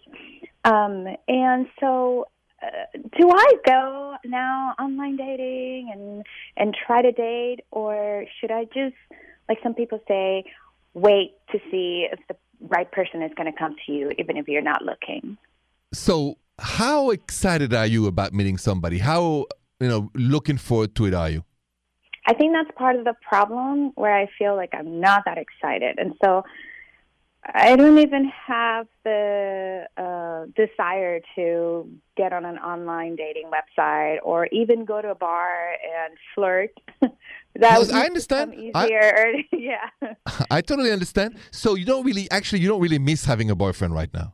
Um, 0.66 1.08
and 1.28 1.68
so, 1.80 2.28
uh, 2.62 3.00
do 3.18 3.30
I 3.32 3.54
go 3.66 4.16
now 4.26 4.76
online 4.80 5.16
dating 5.16 5.92
and 5.94 6.26
and 6.58 6.76
try 6.86 7.02
to 7.02 7.12
date, 7.12 7.62
or 7.72 8.26
should 8.40 8.52
I 8.52 8.66
just, 8.66 8.96
like 9.48 9.60
some 9.64 9.74
people 9.74 10.02
say, 10.08 10.44
wait 10.94 11.36
to 11.52 11.60
see 11.72 12.08
if 12.12 12.20
the 12.28 12.36
right 12.68 12.92
person 12.92 13.22
is 13.22 13.32
going 13.38 13.52
to 13.52 13.58
come 13.58 13.76
to 13.86 13.92
you, 13.92 14.12
even 14.18 14.36
if 14.36 14.48
you're 14.48 14.62
not 14.62 14.84
looking? 14.84 15.38
So, 15.94 16.38
how 16.60 17.12
excited 17.12 17.74
are 17.74 17.88
you 17.88 18.08
about 18.08 18.34
meeting 18.34 18.58
somebody? 18.58 19.00
How 19.00 19.46
you 19.80 19.88
know 19.88 20.12
looking 20.14 20.58
forward 20.58 20.96
to 20.96 21.06
it 21.06 21.14
are 21.14 21.30
you? 21.30 21.44
I 22.28 22.34
think 22.34 22.54
that's 22.54 22.70
part 22.78 22.96
of 22.96 23.06
the 23.06 23.16
problem 23.22 23.92
where 23.96 24.16
I 24.16 24.28
feel 24.38 24.56
like 24.56 24.70
I'm 24.74 25.00
not 25.00 25.24
that 25.26 25.38
excited. 25.38 25.98
And 25.98 26.14
so 26.24 26.44
I 27.46 27.76
don't 27.76 28.00
even 28.00 28.32
have 28.48 28.88
the 29.04 29.86
uh, 29.98 30.46
desire 30.56 31.22
to 31.36 31.90
get 32.18 32.34
on 32.34 32.46
an 32.46 32.58
online 32.58 33.16
dating 33.16 33.50
website 33.50 34.18
or 34.24 34.48
even 34.48 34.86
go 34.86 35.02
to 35.02 35.12
a 35.12 35.16
bar 35.16 35.72
and 35.72 36.18
flirt. 36.36 36.72
that 37.56 37.92
I 37.94 38.06
understand. 38.06 38.54
some 38.54 38.72
I- 38.76 38.86
Easier, 38.86 39.34
yeah. 39.54 40.14
I 40.52 40.62
totally 40.62 40.92
understand. 40.92 41.38
So 41.52 41.76
you 41.76 41.86
don't 41.86 42.06
really, 42.06 42.30
actually, 42.30 42.60
you 42.60 42.68
don't 42.68 42.82
really 42.82 43.00
miss 43.00 43.26
having 43.26 43.50
a 43.50 43.56
boyfriend 43.56 43.94
right 43.94 44.14
now. 44.14 44.34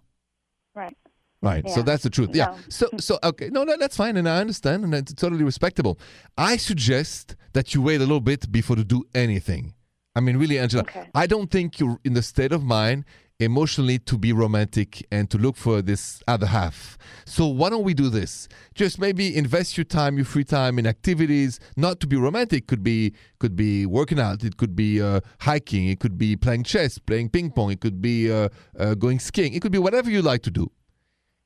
Right. 0.73 0.97
Right. 1.45 1.69
So 1.69 1.81
that's 1.83 2.03
the 2.03 2.09
truth. 2.09 2.31
Yeah. 2.33 2.45
No. 2.45 2.57
So 2.69 2.89
so 2.97 3.19
okay. 3.23 3.49
No, 3.49 3.63
no, 3.63 3.77
that's 3.77 3.95
fine, 3.95 4.17
and 4.17 4.27
I 4.27 4.37
understand, 4.39 4.83
and 4.83 4.93
it's 4.95 5.13
totally 5.13 5.43
respectable. 5.43 5.99
I 6.37 6.57
suggest 6.57 7.35
that 7.53 7.73
you 7.73 7.81
wait 7.83 7.97
a 7.97 8.07
little 8.09 8.19
bit 8.19 8.51
before 8.51 8.75
to 8.75 8.83
do 8.83 9.03
anything. 9.13 9.75
I 10.15 10.21
mean, 10.21 10.37
really, 10.37 10.57
Angela, 10.57 10.83
Okay. 10.83 11.09
I 11.13 11.27
don't 11.27 11.51
think 11.51 11.79
you're 11.79 11.99
in 12.03 12.13
the 12.13 12.21
state 12.23 12.51
of 12.53 12.63
mind 12.63 13.03
emotionally 13.39 13.99
to 13.99 14.17
be 14.17 14.31
romantic 14.31 15.05
and 15.11 15.29
to 15.29 15.37
look 15.37 15.57
for 15.57 15.81
this 15.81 16.23
other 16.25 16.45
half. 16.47 16.97
So 17.25 17.45
why 17.47 17.69
don't 17.69 17.83
we 17.83 17.93
do 17.93 18.09
this? 18.09 18.47
Just 18.73 18.97
maybe 18.97 19.35
invest 19.35 19.77
your 19.77 19.83
time, 19.83 20.15
your 20.15 20.23
free 20.25 20.45
time 20.45 20.79
in 20.79 20.87
activities, 20.87 21.59
not 21.75 21.99
to 21.99 22.07
be 22.07 22.15
romantic. 22.15 22.65
Could 22.65 22.81
be 22.81 23.13
could 23.39 23.55
be 23.55 23.85
working 23.85 24.19
out. 24.19 24.43
It 24.43 24.55
could 24.57 24.75
be 24.75 25.01
uh, 25.01 25.19
hiking. 25.41 25.89
It 25.89 25.99
could 25.99 26.17
be 26.17 26.35
playing 26.37 26.63
chess, 26.63 26.97
playing 26.97 27.29
ping 27.29 27.51
pong. 27.51 27.71
It 27.71 27.81
could 27.81 28.01
be 28.01 28.31
uh, 28.31 28.49
uh, 28.79 28.95
going 28.95 29.19
skiing. 29.19 29.53
It 29.53 29.61
could 29.61 29.73
be 29.73 29.79
whatever 29.79 30.09
you 30.09 30.21
like 30.21 30.41
to 30.43 30.51
do. 30.51 30.71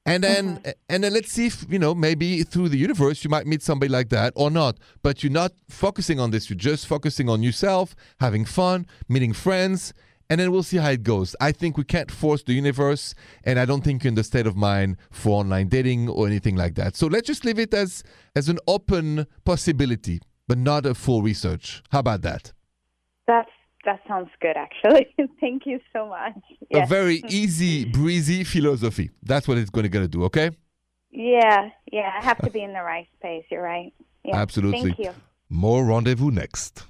And 0.05 0.23
then 0.23 0.63
and 0.87 1.03
then 1.03 1.13
let's 1.13 1.31
see 1.31 1.47
if 1.47 1.65
you 1.69 1.77
know 1.77 1.93
maybe 1.93 2.43
through 2.43 2.69
the 2.69 2.77
universe 2.77 3.23
you 3.23 3.29
might 3.29 3.45
meet 3.45 3.61
somebody 3.61 3.91
like 3.91 4.09
that 4.09 4.33
or 4.35 4.49
not. 4.49 4.77
But 5.03 5.23
you're 5.23 5.31
not 5.31 5.51
focusing 5.69 6.19
on 6.19 6.31
this. 6.31 6.49
You're 6.49 6.57
just 6.57 6.87
focusing 6.87 7.29
on 7.29 7.43
yourself, 7.43 7.95
having 8.19 8.45
fun, 8.45 8.87
meeting 9.07 9.33
friends, 9.33 9.93
and 10.29 10.39
then 10.39 10.51
we'll 10.51 10.63
see 10.63 10.77
how 10.77 10.91
it 10.91 11.03
goes. 11.03 11.35
I 11.41 11.51
think 11.51 11.77
we 11.77 11.83
can't 11.83 12.09
force 12.09 12.43
the 12.43 12.53
universe, 12.53 13.13
and 13.43 13.59
I 13.59 13.65
don't 13.65 13.83
think 13.83 14.03
you're 14.03 14.09
in 14.09 14.15
the 14.15 14.23
state 14.23 14.47
of 14.47 14.55
mind 14.55 14.97
for 15.11 15.39
online 15.39 15.67
dating 15.67 16.07
or 16.09 16.27
anything 16.27 16.55
like 16.55 16.75
that. 16.75 16.95
So 16.95 17.07
let's 17.07 17.27
just 17.27 17.45
leave 17.45 17.59
it 17.59 17.73
as 17.73 18.03
as 18.35 18.49
an 18.49 18.59
open 18.67 19.27
possibility, 19.43 20.21
but 20.47 20.57
not 20.57 20.85
a 20.85 20.95
full 20.95 21.21
research. 21.21 21.83
How 21.91 21.99
about 21.99 22.21
that? 22.21 22.53
That's 23.27 23.49
that 23.89 24.01
sounds 24.07 24.29
good, 24.39 24.55
actually. 24.55 25.07
Thank 25.39 25.65
you 25.65 25.79
so 25.93 26.07
much. 26.07 26.37
A 26.73 26.85
very 26.85 27.23
easy, 27.29 27.85
breezy 27.85 28.43
philosophy. 28.43 29.09
That's 29.23 29.47
what 29.47 29.57
it's 29.57 29.69
going 29.69 29.83
to, 29.83 29.89
going 29.89 30.05
to 30.05 30.09
do. 30.09 30.23
Okay. 30.25 30.51
Yeah, 31.11 31.69
yeah. 31.91 32.11
I 32.19 32.23
have 32.23 32.37
to 32.39 32.51
be 32.51 32.61
in 32.61 32.73
the 32.73 32.83
right 32.83 33.07
space. 33.17 33.45
You're 33.49 33.63
right. 33.63 33.93
Yeah. 34.23 34.37
Absolutely. 34.37 34.93
Thank 34.93 34.99
you. 34.99 35.13
More 35.49 35.83
rendezvous 35.83 36.29
next. 36.29 36.83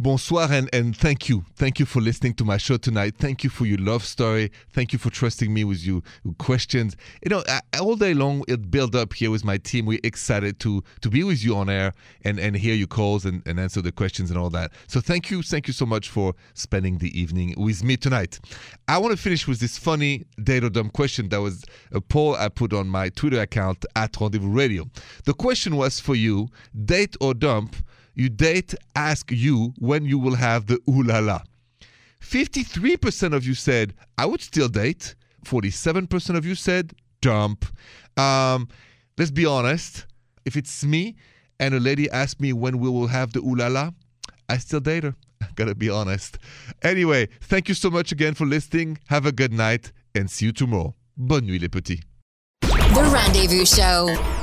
Bonsoir 0.00 0.48
and, 0.50 0.66
and 0.72 0.96
thank 0.96 1.28
you. 1.28 1.44
Thank 1.56 1.78
you 1.78 1.84
for 1.84 2.00
listening 2.00 2.32
to 2.36 2.44
my 2.46 2.56
show 2.56 2.78
tonight. 2.78 3.16
Thank 3.18 3.44
you 3.44 3.50
for 3.50 3.66
your 3.66 3.76
love 3.76 4.02
story. 4.02 4.50
Thank 4.72 4.94
you 4.94 4.98
for 4.98 5.10
trusting 5.10 5.52
me 5.52 5.62
with 5.62 5.84
your, 5.84 6.00
your 6.24 6.32
questions. 6.38 6.96
You 7.22 7.28
know, 7.28 7.44
I, 7.46 7.60
all 7.78 7.96
day 7.96 8.14
long 8.14 8.42
it 8.48 8.70
built 8.70 8.94
up 8.94 9.12
here 9.12 9.30
with 9.30 9.44
my 9.44 9.58
team. 9.58 9.84
We're 9.84 10.00
excited 10.02 10.58
to 10.60 10.82
to 11.02 11.10
be 11.10 11.22
with 11.22 11.44
you 11.44 11.54
on 11.54 11.68
air 11.68 11.92
and, 12.24 12.40
and 12.40 12.56
hear 12.56 12.74
your 12.74 12.86
calls 12.86 13.26
and, 13.26 13.42
and 13.44 13.60
answer 13.60 13.82
the 13.82 13.92
questions 13.92 14.30
and 14.30 14.38
all 14.38 14.48
that. 14.48 14.72
So 14.86 15.02
thank 15.02 15.30
you. 15.30 15.42
Thank 15.42 15.66
you 15.66 15.74
so 15.74 15.84
much 15.84 16.08
for 16.08 16.34
spending 16.54 16.96
the 16.96 17.20
evening 17.20 17.54
with 17.58 17.84
me 17.84 17.98
tonight. 17.98 18.40
I 18.88 18.96
want 18.96 19.14
to 19.14 19.22
finish 19.22 19.46
with 19.46 19.60
this 19.60 19.76
funny 19.76 20.24
date 20.42 20.64
or 20.64 20.70
dumb 20.70 20.88
question 20.88 21.28
that 21.28 21.42
was 21.42 21.62
a 21.92 22.00
poll 22.00 22.36
I 22.36 22.48
put 22.48 22.72
on 22.72 22.88
my 22.88 23.10
Twitter 23.10 23.42
account 23.42 23.84
at 23.94 24.18
Rendezvous 24.18 24.48
Radio. 24.48 24.88
The 25.26 25.34
question 25.34 25.76
was 25.76 26.00
for 26.00 26.14
you, 26.14 26.48
date 26.86 27.18
or 27.20 27.34
dump 27.34 27.76
you 28.20 28.28
date 28.28 28.74
ask 28.94 29.30
you 29.30 29.72
when 29.78 30.04
you 30.04 30.18
will 30.18 30.34
have 30.34 30.66
the 30.66 30.78
ooh 30.88 31.02
la 31.02 31.20
la. 31.20 31.40
53% 32.20 33.34
of 33.34 33.46
you 33.46 33.54
said, 33.54 33.94
I 34.18 34.26
would 34.26 34.42
still 34.42 34.68
date. 34.68 35.14
47% 35.46 36.36
of 36.36 36.44
you 36.44 36.54
said, 36.54 36.92
dump. 37.22 37.64
Um, 38.18 38.68
let's 39.16 39.30
be 39.30 39.46
honest. 39.46 40.04
If 40.44 40.54
it's 40.54 40.84
me 40.84 41.16
and 41.58 41.74
a 41.74 41.80
lady 41.80 42.10
asks 42.10 42.38
me 42.38 42.52
when 42.52 42.78
we 42.78 42.90
will 42.90 43.06
have 43.06 43.32
the 43.32 43.40
ooh 43.40 43.54
la 43.54 43.68
la, 43.68 43.90
I 44.50 44.58
still 44.58 44.80
date 44.80 45.04
her. 45.04 45.14
I 45.42 45.46
Gotta 45.54 45.74
be 45.74 45.88
honest. 45.88 46.36
Anyway, 46.82 47.28
thank 47.40 47.68
you 47.68 47.74
so 47.74 47.88
much 47.90 48.12
again 48.12 48.34
for 48.34 48.44
listening. 48.44 48.98
Have 49.08 49.24
a 49.24 49.32
good 49.32 49.52
night 49.52 49.92
and 50.14 50.30
see 50.30 50.44
you 50.46 50.52
tomorrow. 50.52 50.94
Bonne 51.16 51.46
nuit, 51.46 51.62
les 51.62 51.68
petits. 51.68 52.02
The 52.60 53.10
Rendezvous 53.12 53.64
Show. 53.64 54.39